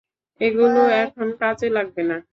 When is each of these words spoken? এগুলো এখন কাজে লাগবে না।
এগুলো 0.41 0.81
এখন 1.03 1.27
কাজে 1.39 1.67
লাগবে 1.69 2.01
না। 2.03 2.17